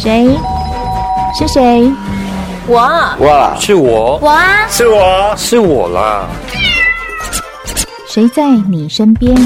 [0.00, 0.26] 谁？
[1.38, 1.92] 是谁？
[2.66, 2.78] 我。
[3.18, 4.16] 哇，是我。
[4.16, 6.26] 我啊，是我，是我啦。
[8.08, 9.36] 谁在你身边？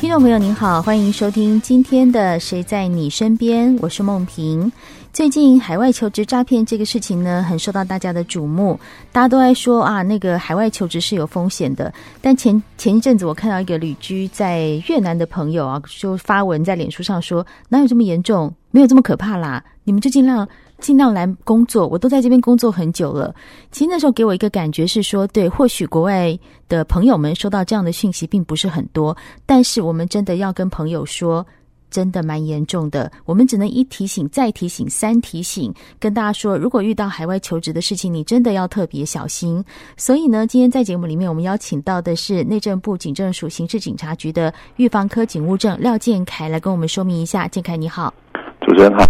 [0.00, 4.72] 听众朋友您好，欢迎收听今天的《谁在你身边》，我是梦萍。
[5.12, 8.80] 最近海外求职诈骗这个事情呢，很受到大家的瞩目。
[9.12, 11.92] 大家都在说啊，那个海外求职是有风险的。
[12.22, 18.50] 但前前一阵子，我看到一个旅居在越南的朋友啊，就发文在脸书上说：“哪有这么严重？
[18.70, 19.62] 没有这么可怕啦！
[19.84, 20.48] 你们就尽量
[20.80, 21.86] 尽量来工作。
[21.86, 23.34] 我都在这边工作很久了。”
[23.70, 26.34] 其实那时候给我一个感觉是说，对，或许国外
[26.70, 31.46] 的朋友们收到这样的讯息并不是很多，但是我们真的要跟朋友说。
[31.92, 39.62] 真的蛮严重的，我们只能一提醒再提醒三提醒，跟大家说，如果遇到海外求职的事情，你真的要特别小心。
[39.96, 47.46] 所以呢，今天在节目里面，我们邀请到的是内政部警政署刑事警察局的预防科警务证廖建凯来跟我们说明一下。
[47.46, 48.12] 建凯你好，
[48.62, 49.04] 主持人好，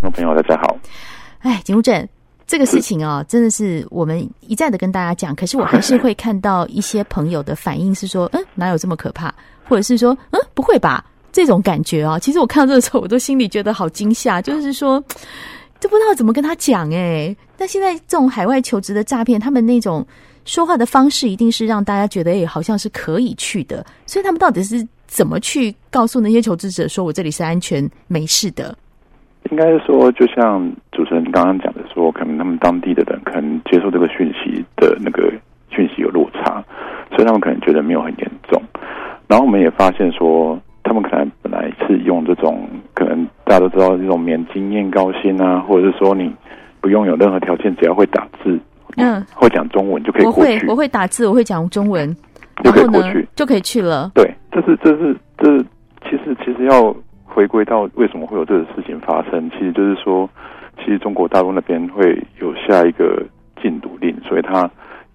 [0.00, 0.78] 观众朋友大家好。
[1.40, 2.08] 哎，警务证
[2.46, 9.34] 这个事情啊、哦，真的是我们一再的跟大家讲，可是我还是 会看到一些朋友的反应是说，嗯，哪有这么可怕？
[9.68, 11.04] 或者是说，嗯，不会吧？
[11.30, 14.98] 这种感觉啊，其实我看到这个时候，我都心里觉得好惊吓，就是说，
[15.80, 17.34] 都不知道怎么跟他讲哎。
[17.56, 20.04] 但现在这种海外求职的诈骗，他们那种
[20.44, 23.84] 说话的方式，一定是让大家觉得哎，好像是可以去的。
[24.06, 28.76] 所以他们到底是怎么去告诉那些求职者，说我这里是安全没事的？
[29.50, 35.32] 应该是说，就像主持人刚刚讲的说，可能他们当地的人可能接受这个讯息的那个
[35.70, 36.64] 讯息有落差，
[37.10, 38.62] 所以他们可能觉得没有很严重。
[39.26, 40.58] 然后我们也发现说。
[40.88, 46.34] 他们可能本来是用这种，可能大家都知道这种免经验高薪啊，或者是说你
[46.80, 48.58] 不用有任何条件，只要会打字，
[48.96, 50.40] 嗯，会讲中文就可以过去。
[50.40, 52.16] 我会，我会打字，我会讲中文，
[52.64, 54.10] 就可以过去，就可以去了。
[54.14, 55.64] 对，这是这是这是，
[56.04, 56.94] 其实其实要
[57.24, 60.28] 回归到为什么会有这个事情发生，其实就是说，
[60.78, 63.22] 其实中国大陆那边会有下一个
[63.62, 64.68] 禁毒令，所以他。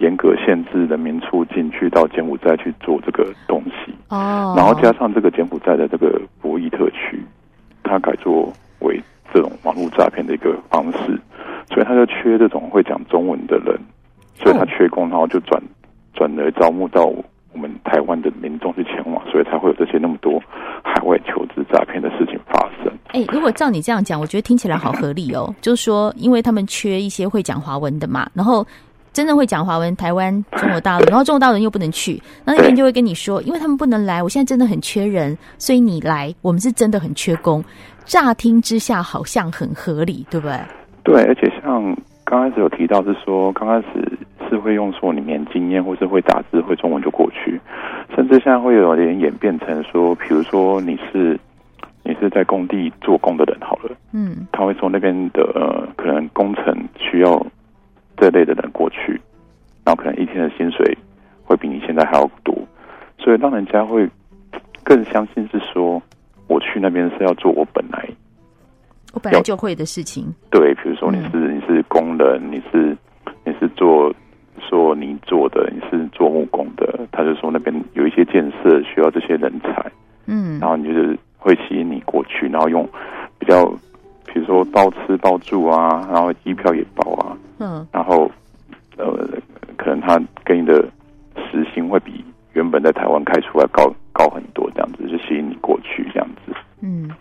[0.03, 7.23] 严格限制人民出境去到柬埔寨去做这个东西哦，然后加上这个柬埔寨的这个博弈特区，
[7.83, 9.01] 他改作为
[9.33, 11.17] 这种网络诈骗的一个方式，
[11.69, 13.79] 所以他就缺这种会讲中文的人，
[14.35, 15.61] 所以他缺工，然后就转
[16.13, 20.37] 转而招募到我们台湾的民众去前往，所以才会有这些那么多
[20.83, 22.91] 海外求职诈骗的事情发生。
[23.13, 28.67] 哎，如果照你这样讲，我觉得听起来好合理哦，就是说，因为他们缺一些会讲华文的嘛，然后。
[29.13, 37.63] 真正会讲华文，台湾、中国大陆，然后中国大陆人又不能去，那那边就会跟你说，因为他们不能来，我现在真的很缺人，所以你来，我们是真的很缺工。
[38.05, 40.57] 乍听之下好像很合理，对不对？
[41.03, 44.17] 对，而且像刚开始有提到是说，刚开始
[44.49, 47.61] 是会用说里面经验，或是会打字、会中文就过去，
[48.15, 51.39] 甚至现在会有点演变成说，比如说你是
[52.03, 57.45] 你是在工地做工的人好了，嗯，他会说那边的呃，可能工程需要。
[58.23, 59.19] 这类的人过去，
[59.83, 60.97] 然后可能一天的薪水
[61.43, 62.57] 会比你现在还要多，
[63.17, 64.09] 所以让人家会
[64.81, 66.01] 更相信是说，
[66.47, 68.07] 我去那边是要做我本来
[69.13, 70.33] 我本来就会的事情。
[70.49, 72.95] 对，比如说你是、嗯、你是工人，你是
[73.43, 74.15] 你是做
[74.69, 79.91] 说泥做的，你是做木工的，他就说那边有一些建设需要这些人才，
[80.27, 82.87] 嗯，然后你就是会吸引你过去，然后用
[83.37, 83.69] 比较。
[84.33, 88.29] 比如说包吃包住啊，然后机票也包啊，嗯，然后
[88.97, 89.05] 呃，
[89.77, 90.81] 可能他给你的
[91.35, 96.51] 时薪会比原本在台湾开出来高高很多，这样子就吸引你过去这样子。
[96.81, 97.11] 嗯，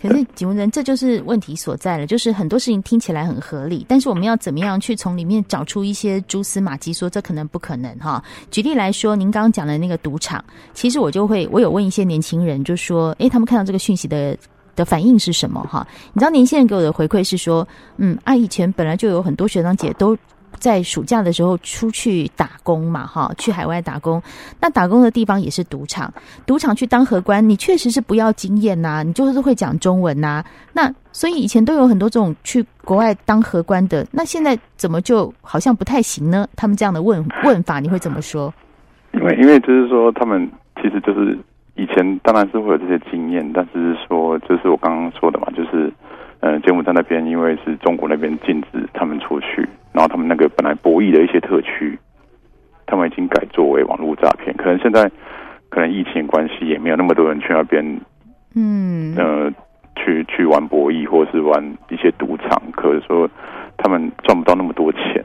[0.00, 8.22] 可是景文人这就是问题所在了，就是很多事情听起来很合理，但是我们要怎么样去从里面找出一些蛛丝马迹，说这可能不可能哈？
[8.52, 10.42] 举例来说，您刚刚讲的那个赌场，
[10.74, 14.38] 其实我就会我有问一些年轻人，就说，哎，他们看到这个讯息的。
[14.74, 15.60] 的反应是什么？
[15.62, 17.66] 哈，你知道年轻人给我的回馈是说，
[17.98, 20.16] 嗯，啊，以前本来就有很多学长姐都
[20.58, 24.22] 在暑假的时候出去打工嘛，哈，去海外打工。
[24.60, 26.12] 那打工的地方也是赌场，
[26.46, 30.44] 赌场去当荷官，你确实是不要经验呐，你就是会讲中文呐。
[30.72, 36.46] 那所以以前都有很多这种去国外当荷官的，那现在怎么就好像不太行呢？
[36.54, 38.52] 他们这样的问问法，你会怎么说？
[39.12, 41.38] 因为因为就是说，他们其实就是。
[41.82, 45.92] 以前当然是会有这些经验，但是说就是我刚刚说的嘛，就是，
[46.38, 51.98] 嗯、呃，柬埔寨那边因为是中国那边禁止他们出去，然后他们那个本来博弈的一些特区，
[52.86, 54.56] 他们已经改作为网络诈骗。
[54.56, 55.10] 可能现在
[55.70, 58.00] 可能疫情关系也没有那么多人去那边，
[58.54, 59.50] 嗯，呃，
[59.96, 63.28] 去去玩博弈或是玩一些赌场，可是说
[63.76, 65.24] 他们赚不到那么多钱，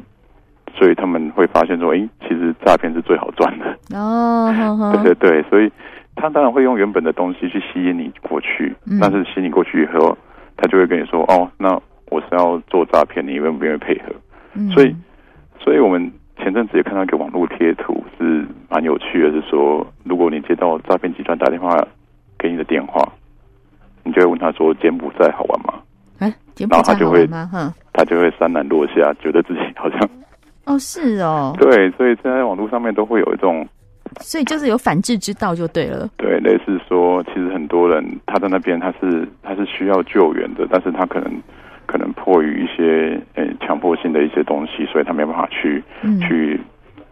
[0.74, 3.78] 所以他们会发现说，哎，其实诈骗是最好赚的。
[3.96, 4.52] 哦，
[5.04, 5.72] 对对对，所以
[6.18, 10.18] 他当然会用原本的东西去吸引你过去，嗯、但是吸引你过去以后，
[10.58, 11.80] 他就会跟你说，哦，那
[12.10, 14.14] 我是要做诈骗，你愿不愿意配合？
[14.56, 14.96] 嗯、所以，
[15.60, 21.78] 所以我们前阵子也看到一个网络贴图，是蛮有趣的，是说，如果你接到诈骗集团打电话
[22.38, 23.08] 给你的电话，
[24.04, 25.74] 你就会问他说，柬埔寨好玩吗？
[26.20, 27.50] 哎，柬埔寨好玩吗？
[27.52, 30.10] 哼，他就会潸然落下，觉得自己好像。
[30.66, 33.68] 哦，是哦，对，所以现在网络上面都会有一种，
[34.22, 36.10] 所以就是有反制之道就对了。
[36.18, 41.32] 对，类似说，其实很多人他在那边他是他是需要救援的，但是他可能
[41.86, 46.60] 可能迫于一些呃强迫性的一些东西，所以他没办法去、嗯、去，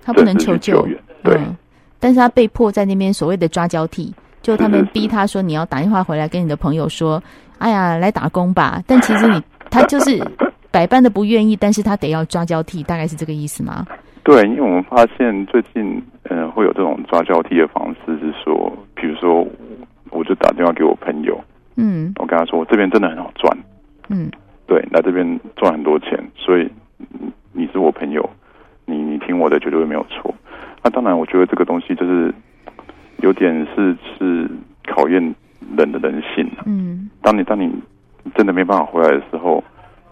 [0.04, 1.56] 他不能求救援，对、嗯，
[2.00, 7.22] 但是他被迫在那边所谓的抓交替，就他们逼他说你要打电话回来跟你的朋友说，
[7.58, 10.20] 哎呀，来打工吧，但其实你他就是。
[10.72, 13.88] 百般的不愿意，但是他得要抓交替，大概是这个意思吗？
[14.26, 19.48] 对，因为我们发现最近，嗯、呃，会有这种抓交替的方式，是说，比如说，
[20.10, 21.40] 我就打电话给我朋友，
[21.78, 23.56] 嗯，我跟他说，我这边真的很好赚，
[24.10, 24.30] 嗯，
[24.66, 26.68] 对，来这边赚很多钱，所以
[27.54, 28.28] 你是我朋友，
[28.86, 30.34] 你你听我的绝对没有错。
[30.84, 32.34] 那当然，我觉得这个东西就是
[33.18, 34.50] 有点是是
[34.88, 35.22] 考验
[35.78, 37.72] 人的人性，嗯，当你当你
[38.34, 39.64] 真的没办法回来的时候。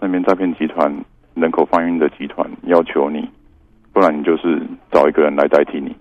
[0.06, 0.94] 那边诈骗集团、
[1.33, 3.25] 人口贩运的集团要求你，
[3.94, 4.62] 不然你就是
[4.92, 5.95] 找一个人来代替你，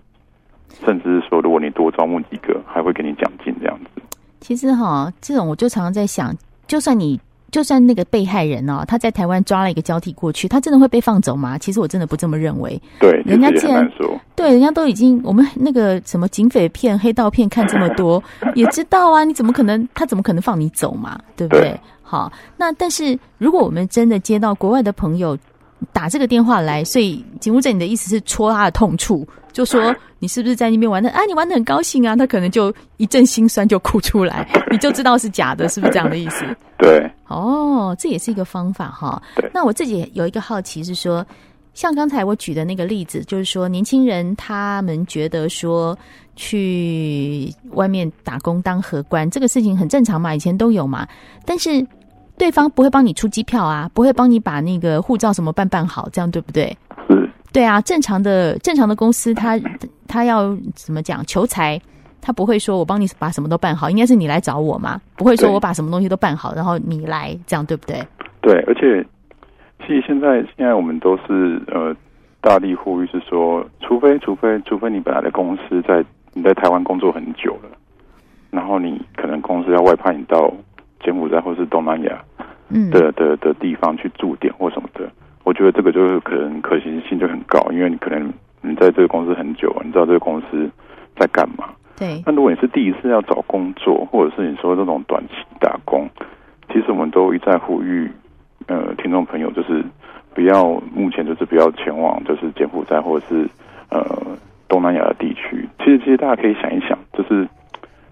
[0.83, 4.01] 甚至是说，如果你多招募几个，还会给你奖金这样子。
[4.41, 6.35] 其实哈，这种我就常常在想，
[6.67, 7.19] 就算你
[7.51, 11.55] 就算那个被害人哦，他在台湾抓了一个交替过去，他真的会被放走吗？
[11.57, 12.81] 其实我真的不这么认为。
[12.99, 13.87] 对，人家既然
[14.35, 18.21] 对，人家都已经我们那个什么警匪片、黑道片看这么多，
[18.55, 21.19] 也知道啊，你怎么可能他怎么可能放你走嘛？
[21.37, 21.61] 对不对？
[21.61, 25.37] 对好，那但是如果我们真的接到国外的朋友
[25.91, 31.09] 打这个电话来，所以警务证，你的意思是戳他的痛处，就说你是不是在那边玩的？
[31.09, 36.45] 啊，你玩的很高兴啊，他可能就一阵心酸就哭出来， 你就知道是假的，是不是这样的意思？
[36.77, 39.21] 对，哦，这也是一个方法哈。
[39.35, 41.25] 对，那我自己有一个好奇是说，
[41.73, 45.97] 像刚才我举的那个例子，就是说年轻人他们觉得说。
[46.35, 51.07] 去外面打工当荷官，这个事情很正常嘛，以前都有嘛。
[51.45, 51.85] 但是
[52.37, 56.75] 对方不会帮你出机票啊，不会帮你把那个护照什么办办好，这样对不对？
[57.09, 57.29] 是。
[57.51, 59.69] 对啊，正常的正常的公司他，他
[60.07, 61.79] 他要怎么讲求财，
[62.21, 68.01] 他不会说我帮你把什么都办好，应该是你来找我嘛，不会说我把什么东西都办好，然后你来这样对不对？
[68.41, 69.05] 对，而且
[69.79, 71.95] 其实现在现在我们都是呃
[72.41, 76.03] 大力呼吁是说，除非除非除非你本来的公司在。
[76.35, 77.69] 你在台湾工作很久了，
[78.49, 80.51] 然后你可能公司要外派你到
[81.03, 82.23] 柬埔寨或是东南亚
[82.91, 85.07] 的的的地方去驻点或什么的，
[85.43, 90.69] 我觉得这个就是可能可行性就很高，因为你可能你在这个公司很久，你知道这个公司
[91.17, 91.69] 在干嘛。
[91.97, 92.23] 对。
[92.25, 96.09] 那如果你是第一次要找工作，或者是你说这种短期打工，
[96.71, 98.09] 其实我们都一再呼吁，
[98.67, 99.83] 呃，听众朋友就是
[100.33, 103.47] 不要目前就是不要前往就是柬埔寨或者是
[103.89, 104.01] 呃。
[104.69, 107.47] 东南亚的地区，其实其实大家可以想一想，就是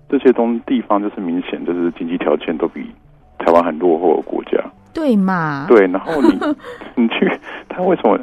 [0.07, 2.89] 这些东地方，就是明显就是经济条件都比
[3.37, 4.57] 台湾很落后的国家，
[4.93, 5.65] 对嘛？
[5.67, 6.39] 对，然后你
[6.95, 7.29] 你去
[7.67, 8.17] 他为什么？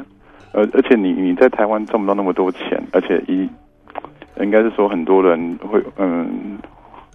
[0.51, 3.47] 而而且你你在台湾赚不到那么多钱，而且一
[4.41, 6.57] 应该是说很多人会嗯，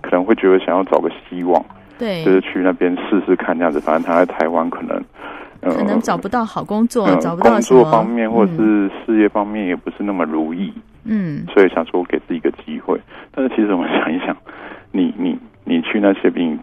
[0.02, 1.64] 可能会觉得想要找个希望，
[1.98, 3.80] 对，就是去那边试试看这样子。
[3.80, 5.02] 反正他在台湾可能。
[5.66, 10.70] 可能找不到好工作，嗯、找不到工作方面或者是事业方面也不是那么如意，
[11.04, 13.00] 嗯，所以想说给自己一个机会。
[13.32, 14.36] 但是其实我们想一想，
[14.92, 16.54] 你你你去那些比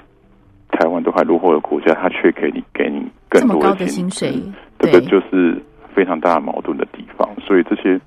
[0.72, 4.34] 台湾都还落后的国家，他却给你给你更多的，的薪水，
[4.80, 5.62] 这个就是
[5.94, 7.28] 非常大的矛盾的地方。
[7.46, 8.00] 所以这些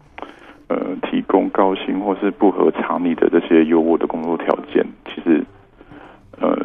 [0.68, 5.44] 呃提供高薪或是不合常理的这些优渥的工作条件，其实
[6.40, 6.56] 呃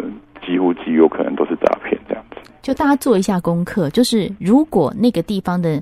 [0.45, 2.37] 几乎极有可能都是诈骗这样子。
[2.61, 5.81] 就大家做一下功课，就是如果那个地方的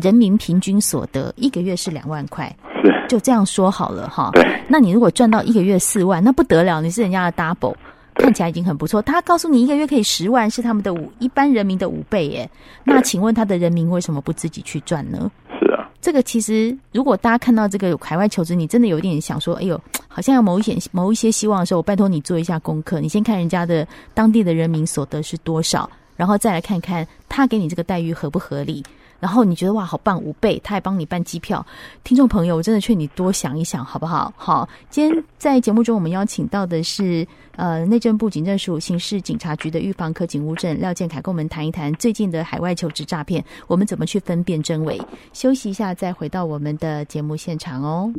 [0.00, 4.30] 人民平均所得一个月是两万块，是就这样说好了哈。
[4.32, 7.74] 对，那你如果赚到一个月四万，那不得了，你是人家的 double，
[8.14, 9.02] 看起来已经很不错。
[9.02, 12.48] 他告诉你一个月可以十万，是他们的五一般人民的五倍耶。
[12.84, 15.30] 那请问他的人民为什么不自己去赚呢？
[15.48, 25.88] 是啊，这个其实如果大家看到这个海外求职，你真的有点想说，哎呦，好像有某一些某一些希望的时候，我拜托你做一下功课，你先看人家的当地的人民所得是多少。
[26.16, 28.84] 然后再来看看他给你这个待遇合不合理？
[29.20, 31.64] 然后你觉得哇好棒五倍，他还帮你办机票。
[32.02, 34.32] 听众朋友，我真的劝你多想一想，好不好？
[34.36, 45.00] 好，今天在节目中我们邀请到的是呃内政部警政署刑事警察局的预防科警务证廖建凯，跟我们谈一谈最近的海外求职诈骗，我们怎么去分辨真伪？
[45.32, 48.12] 休息一下，再回到我们的节目现场哦。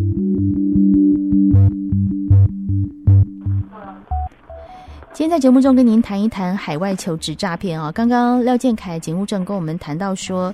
[5.13, 7.89] 今天在节目中跟您谈一谈海外求职诈骗啊。
[7.89, 10.53] 刚刚廖建凯警务证跟我们谈到说，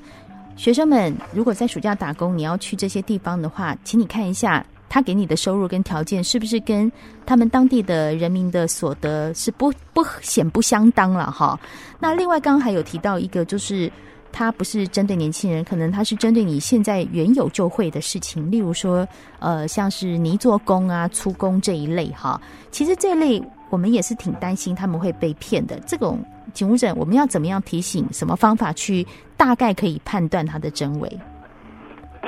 [0.61, 6.89] 学生们如果在暑假打工，你要去这些地方的话，请你看一下他给你的收入跟条件是不是跟
[7.25, 11.59] 他们当地的人民的所得是不 不显不相当了哈。
[11.99, 13.91] 那另外刚刚还有提到一个，就是
[14.31, 19.07] 他不是针对年轻人，可能他是针对你现在原有就会的事情，例如说
[19.39, 22.39] 呃像是泥作工啊、粗工这一类哈。
[22.69, 23.43] 其实这类。
[23.71, 25.79] 我们也是挺担心他们会被骗的。
[25.87, 26.19] 这种
[26.53, 28.05] 警务证，我们要怎么样提醒？
[28.11, 31.09] 什么方法去大概可以判断它的真伪？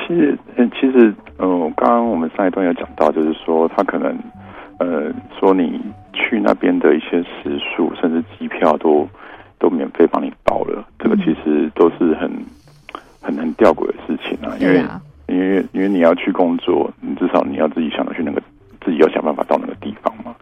[0.07, 0.37] 其实，
[0.79, 4.17] 其实，呃，刚刚我们上一段有讲到，就是说他可能，
[4.79, 5.79] 呃，说你
[6.13, 9.07] 去那边的一些食宿，甚至机票都
[9.59, 10.87] 都免费帮你包了。
[10.97, 12.31] 这个其实都是很
[13.21, 18.41] 很很吊诡的事情啊，因为、啊、因为因为你要去工作，你至少你要自己想着去那个。
[18.85, 19.57] 自己要想办法到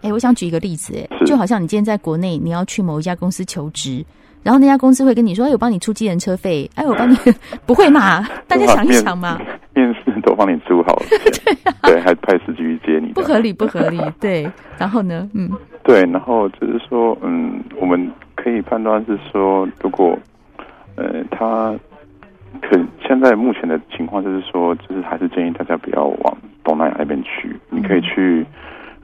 [0.01, 4.03] 哎，我想举一个例子，哎，就好像你今天在国内，你要去某一家公司求职，
[4.43, 7.15] 然后那家公司会跟你说：“哎，我帮你出机人车费。”哎，我帮你，
[7.65, 8.23] 不会嘛？
[8.47, 9.39] 大家想一想嘛。
[9.73, 11.05] 面试都帮你租好了，
[11.45, 13.97] 对，啊、对，还派司机去接你，不合理，不合理。
[14.19, 15.29] 对，然后呢？
[15.33, 15.49] 嗯，
[15.83, 20.17] 对，然后就是说，嗯，我们可以判断是说，如果
[20.95, 21.73] 呃，他
[22.61, 22.77] 可
[23.07, 26.37] 现在目前的情况就是说，就是还是建议大家不要往。
[26.63, 28.45] 东南亚那边去，你可以去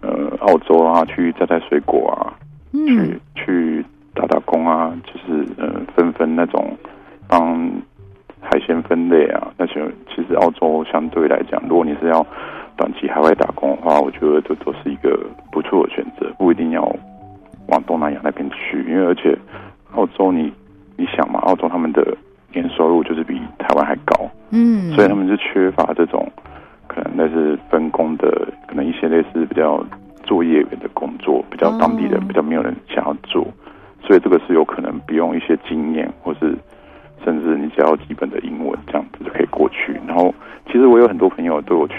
[0.02, 2.34] 呃澳洲啊，去摘摘水果啊，
[2.74, 6.76] 嗯、去去打打工啊，就是呃分分那种
[7.28, 7.70] 帮
[8.40, 9.52] 海鲜分类啊。
[9.58, 12.26] 那些其实澳洲相对来讲，如果你是要
[12.76, 15.20] 短期海外打工的话，我觉得这都是一个
[15.52, 16.06] 不错的选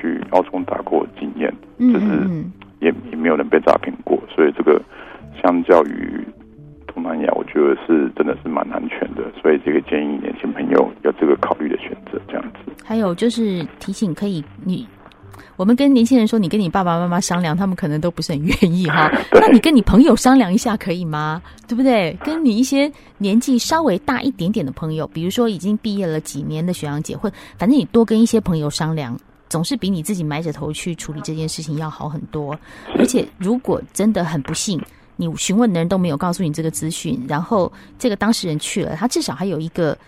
[0.00, 2.44] 去澳洲打过经验，就是
[2.80, 4.80] 也也没有人被诈骗过，所以这个
[5.42, 6.24] 相较于。
[6.94, 12.72] 东南亚，我觉得是真的是蛮安全的，所以这个建议年轻朋友有这个考虑的选择，这样子。
[12.84, 14.84] 还有就是提醒，可以你
[15.56, 19.12] 我们跟年轻人说，你跟你爸爸妈妈商量，他们可能都不是很愿意哈。
[19.30, 21.40] 那你跟你朋友商量一下可以吗？
[21.68, 22.16] 对不对？
[22.24, 29.16] 跟你一些年纪稍微大一点点的朋友，比如说已经毕业了几年的学长姐，或反正你多跟一些朋友商量，
[29.48, 32.58] 总是比你自己埋着头去处理这件事情要好很多。
[32.96, 34.80] 而且如果真的很不幸。
[35.20, 39.98] 你询问的人都没有告诉你这个资讯，然后这个当事人去了，他至少还有一个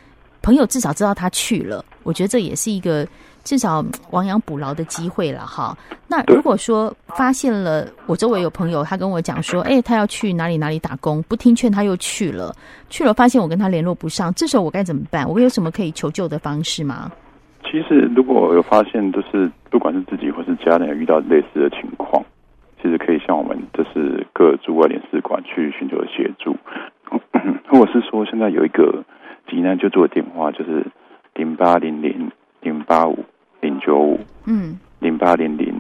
[0.41, 1.85] 朋友，至少知道他去了。
[2.05, 3.05] 我觉得这也是一个
[3.43, 5.77] 至少亡羊补牢的机会了哈。
[6.07, 12.55] 那如果说发现了，我周围有朋友，他跟我讲说，哎，他要去哪里哪里打工，不听劝他又去了，
[12.89, 15.29] 去了发现我跟他联络不上，这时候我该怎么办？
[15.29, 17.11] 我有什么可以求救的方式吗？
[17.65, 22.25] 其实如果有发现，就是不管是自己或是家人有遇到类似的情况。
[22.83, 26.57] 其实可以向我们就是各驻外领事馆去寻求协助，
[27.69, 29.05] 或者是说现在有一个
[29.47, 30.87] 急难救助的电话，就是
[31.35, 32.31] 零八零零
[32.63, 33.23] 零八五
[33.61, 35.75] 零九五，嗯，零八零零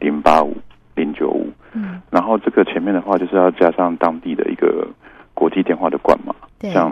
[0.00, 0.56] 零八五
[0.94, 4.88] 零九五，嗯，然后这个前面的话就是要加上当地的一个
[5.34, 6.34] 国际电话的冠码，
[6.72, 6.90] 像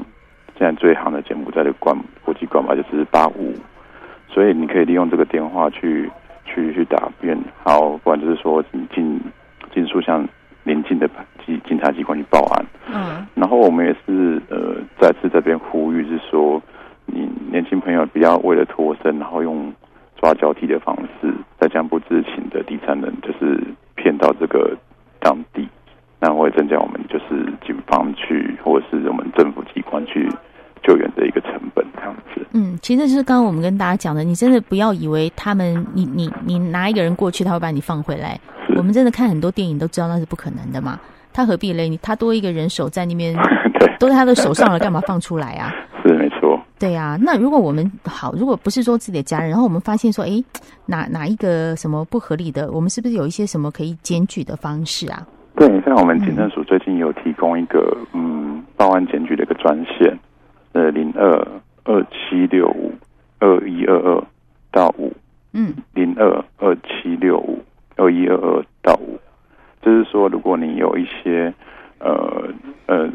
[0.58, 3.54] 现在最行的柬埔寨的冠国际冠码就是八五，
[4.34, 6.10] 所以你可以利用这个电话去
[6.44, 9.18] 去去答辩，好，不然就是说你进。
[9.72, 10.24] 进速向
[10.62, 11.10] 邻近的
[11.44, 12.64] 机警察机关去报案。
[12.86, 16.62] 嗯，然后我们也是呃再次这边呼吁，是说
[17.06, 19.74] 你年轻朋友不要为了脱身，然后用
[20.16, 23.60] 抓交替的方式，再将不知情的第三人就是
[23.96, 24.76] 骗到这个
[25.18, 25.68] 当地，
[26.20, 30.28] 那会增加我们就是警方去或者是我们政府机关去
[30.84, 32.43] 救援的一个成本，这样子。
[32.54, 38.40] 嗯，其实就是刚刚我们跟大家讲的，你真的不要以为他们，你你你拿一个人过去，他会把你放回来。
[38.76, 40.98] 我们真的看很多电影都知道那是不可能的嘛，
[41.32, 41.88] 他何必嘞？
[41.88, 43.36] 你他多一个人手在那边，
[43.98, 45.72] 都在他的手上了，干嘛放出来啊？
[46.06, 46.60] 是没错。
[46.78, 50.42] 对呀、啊，那如果我们好，如果不是说自己的家人，然后我们发现说，哎，
[50.86, 55.26] 哪哪一个什么不合理的，我们是不是有一些什么可以检举的方式啊？
[55.56, 60.18] 对，像我们警政署最近有提供一个嗯报案检举的一个专线，
[60.72, 61.46] 呃零二
[61.84, 62.92] 二七六五
[63.38, 64.24] 二一二二
[64.70, 65.12] 到五。
[65.52, 65.74] 嗯。
[65.92, 67.62] 零二二七六五
[67.96, 69.18] 二一二二到五。
[69.82, 71.52] 就是说如果你有一些
[71.98, 72.48] 呃
[72.86, 73.10] 呃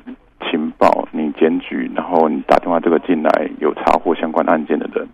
[0.49, 5.07] 情报你检举然后你打电话这个进来有查获相关案件的人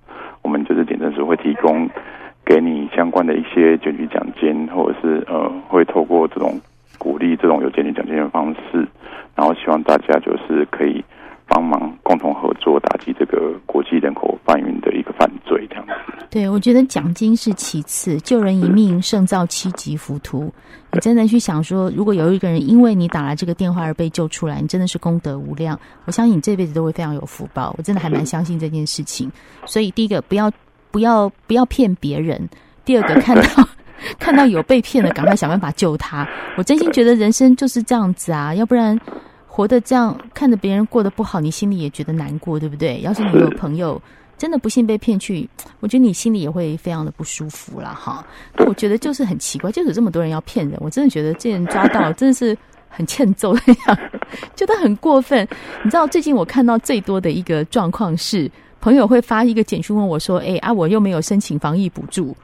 [16.36, 20.54] 对，我觉得奖金是其次，救人一命胜造七级浮屠。
[20.92, 25.80] 你真的去想说，如果有一个人因为你打了这个电话而被救出来，你真的是功德无量。
[26.04, 27.74] 我相信你这辈子都会非常有福报。
[27.78, 29.32] 我真的还蛮相信这件事情。
[29.66, 30.52] 所以第一个，不要
[30.92, 32.38] 不要不要骗别人；
[32.84, 33.70] 第二个，看到
[34.20, 36.28] 看到有被骗的，赶快想办法救他。
[36.58, 39.00] 我真心觉得人生就是这样子啊，要不然。
[39.48, 43.00] 活得这样，看着别人过得不好，你心里也觉得难过，对不对？
[43.00, 44.02] 要是你有朋友
[44.38, 45.48] 真的不幸被骗去，
[45.80, 47.94] 我觉得你心里也会非常的不舒服啦。
[47.94, 48.26] 哈。
[48.66, 52.58] 我觉得就是很奇怪，就是有这么多人要骗人，我真的觉得这人抓到真的是
[52.90, 53.98] 很欠揍的样，
[54.56, 55.48] 觉得很过分。
[55.84, 58.50] 你知道最近我看到最多的一个状况是，
[58.82, 62.36] 朋友会发一个简讯问我说：“哎啊，我又没有申请防疫补助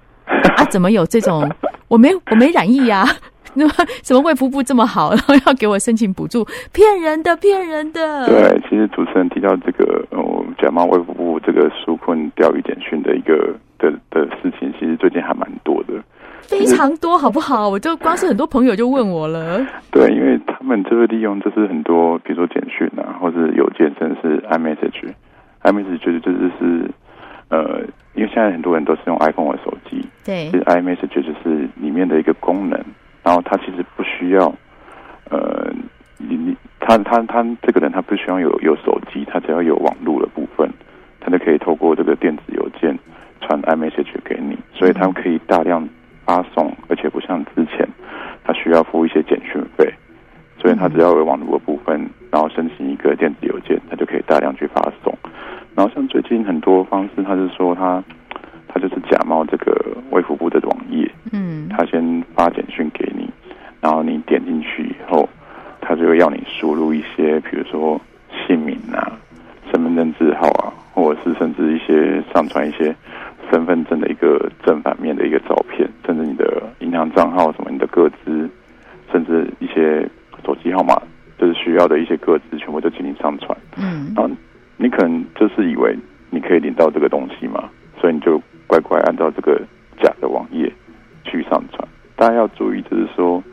[0.58, 1.50] 啊，怎么有这种？
[1.88, 3.18] 我没我没染疫呀、啊。”
[3.56, 6.46] 那么，什么卫福部这么好， 然后要给我申请补助？
[6.72, 8.26] 骗人的，骗人的。
[8.28, 15.94] 对，其实主持人提到这个，哦，假冒卫福部这个纾困钓鱼简讯的一个的的事情，其实最近还蛮多的，
[16.42, 17.68] 非常多，好不好？
[17.68, 19.60] 我就光是很多朋友就问我了。
[19.92, 26.90] 对，因为他们就是利用，就是很多，比如说简讯啊，或者邮件，甚至是 iMessage，iMessage 就是就是
[27.50, 27.82] 呃，
[28.14, 32.80] 因为现在很多人都是用 iPhone 的手机，对，其实 iMessage 就是里面的一个功能。
[33.24, 34.54] 然后他其实不需要，
[35.30, 35.72] 呃，
[36.18, 40.70] 你你他他他这个人他不需要有有手机，他只要有网络的部分，
[41.20, 42.98] 他就可以透过这个电子邮件
[43.42, 45.88] 传 iMessage 给你，所以他们可以大量
[46.26, 47.88] 发送，而且不像之前
[48.44, 49.94] 他需要付一些简讯费，
[50.60, 55.16] 所以他只要有网络的部分，然后申请一个电子邮件，他就可以大量去发送。
[55.76, 58.04] 然后像最近很多方式，他是说他。
[58.74, 63.11] 他就是假冒这个卫福部的网页，嗯，他先发简讯给你，
[63.82, 65.28] 然后你点进去以后，
[65.82, 68.00] 他就会要你输入一些，比如说
[68.46, 69.12] 姓名啊、
[69.72, 72.96] 身份证字号啊，或者是甚至一些上传一些
[73.52, 78.50] 身份证的一个正反面的一个照片，甚至你的银行账号什么、你的个资，
[79.12, 80.08] 甚至一些
[80.46, 80.96] 手机号码，
[81.38, 84.30] 就是需要的一些个资，全部都请你上传，嗯，然后
[84.78, 85.98] 你可能就是以为
[86.30, 88.42] 你可以领到这个东西嘛，所以你就。
[88.68, 89.62] 乖乖按照这个
[90.02, 90.72] 假的网页
[91.26, 93.44] 去上传，大家要注意，就是说，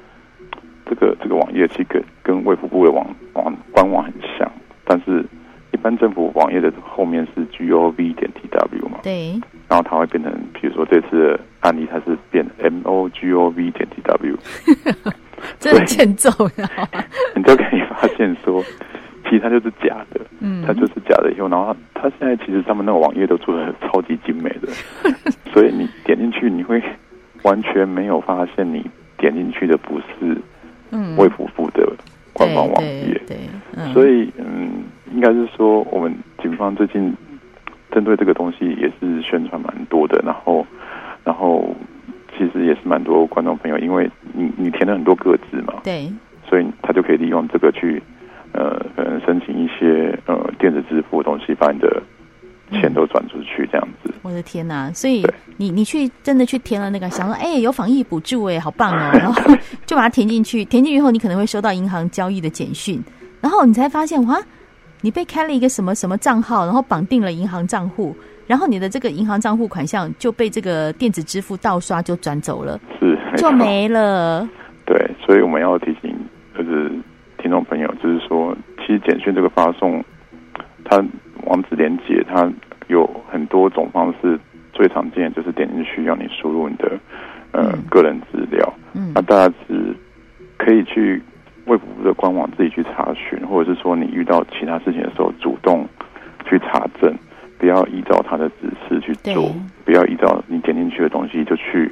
[1.58, 4.50] 页其实跟跟卫福部的网网官网很像，
[4.84, 5.24] 但是
[5.72, 9.32] 一般政府网页的后面是 gov 点 tw 嘛，对，
[9.68, 12.44] 然后它会变成，比如说这次的案例，它是变
[12.84, 14.36] mogov 点 tw，
[15.58, 16.30] 这很欠揍，
[17.34, 18.62] 你就可以发现说。
[19.24, 21.30] 其实它就是假的，嗯，它就是假的。
[21.30, 24.68] 以后，然后它现在其实他们那个网页都做的超级精美的，
[25.52, 26.82] 所以你点进去，你会
[27.42, 28.82] 完全没有发现你
[29.18, 30.27] 点进去的不是
[32.68, 33.20] 网页。
[33.26, 33.38] 对，对，
[33.76, 37.14] 嗯，所以嗯，应该是说我们警方最近
[37.92, 40.66] 针对这个东西也是宣传蛮多的，然后
[41.24, 41.74] 然后
[42.36, 46.12] 其实也是蛮多观众朋友，因为你你填了很多个字嘛，对，
[46.48, 48.02] 所以他就可以利用这个去。
[48.50, 52.02] 呃，可能申请一些呃电子支付的东西，把你的
[52.72, 54.07] 钱都转出去，这样子。
[54.28, 54.92] 我的天哪！
[54.92, 55.24] 所以
[55.56, 59.42] 你你去真的去填了那个，想说哎、欸，有防疫补助哎，好棒哦， 然后
[59.86, 60.64] 就把它填进去。
[60.66, 63.02] 填进去以后，你可能会收到银行交易的简讯，
[63.40, 64.38] 然后你才发现哇，
[65.00, 68.14] 你被开了一个什么什么账号，然后绑定了银行账户，
[68.46, 74.46] 然后你的这个银行账户款项就被这个电子支付盗刷就转走了，是就没了。
[74.84, 76.14] 对，所以我们要提醒
[76.56, 76.92] 就是。
[77.40, 80.04] 听众朋友，就是说，其实简讯这个发送，
[80.84, 80.96] 它
[81.44, 82.42] 网址连接，它
[82.88, 84.38] 有很多种方式，
[84.72, 86.98] 最常见就是点进去要你输入你的
[87.52, 88.74] 呃、嗯、个人资料。
[88.92, 89.94] 嗯，那大家是
[90.56, 91.22] 可以去
[91.66, 95.86] 卫福部的官网自己去查询，或者是说你遇到其他事情的时候，主动
[96.46, 97.14] 去查证，
[97.58, 101.90] 不要依照他的指示去做，不要依照你点进去的东西就去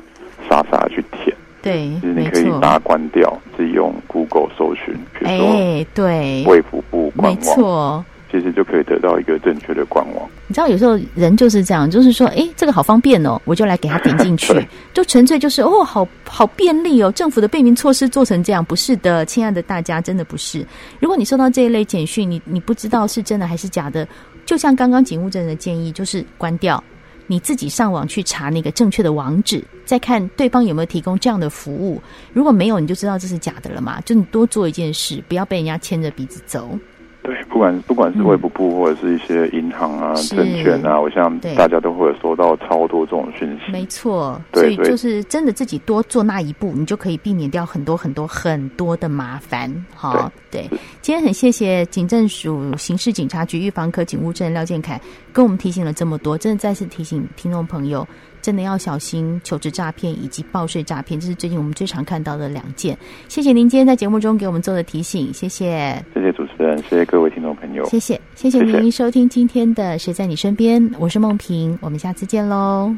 [0.49, 1.37] 傻傻的去填。
[1.63, 6.45] 对，就是你可以把它关掉，自己用 Google 搜寻，比如说对。
[6.47, 10.29] 卫福部官网，没错，其实就可以得到一个正确的官网。
[10.49, 14.53] 你知道，有时候人就是这样，就是说，哎，这个好方便哦，我就来给他点进去，
[14.93, 17.11] 就纯粹就是哦，好好便利哦。
[17.13, 20.67] 政府的便民措施做成这样，不是的，亲爱的大家，真的不是。
[21.01, 24.07] 如果你收到这一类简讯，你你不知道是真的还是假的，
[24.45, 26.83] 就像刚刚警务证人的建议，就是关掉。
[27.29, 32.01] 你自己上网去查那个正确的网址，再看对方有没有提供这样的服务。
[32.33, 34.01] 如果没有，你就知道这是假的了嘛。
[34.03, 36.79] 就你多做一件事，不要被人家牵着鼻子走。
[37.27, 40.37] 对，不管不管是卫部部或者是一些银行啊、是。
[40.37, 43.73] 证券啊，我想大家都会有收到超多这种讯息。
[43.73, 49.69] 没错，对所以就是真的自己多做那一步，你就可以避免掉很多很多很多的麻烦。
[49.93, 55.01] 好，对，对，今天很谢谢警政署刑事警察局预防科警务证廖建凯
[55.37, 58.09] 跟我们提醒了这么多，真的再次提醒听众朋友。
[58.41, 62.97] 真的要小心求职诈骗以及报税诈骗，这是最近我们最常看到的两件。
[63.29, 66.03] 谢谢您今天在节目中给我们做的提醒，谢谢。
[66.15, 72.95] 谢谢主持人，谢谢各位听众朋友，谢谢，谢谢您收听今天的《谁在你身边》，我是梦萍，我们下次见喽。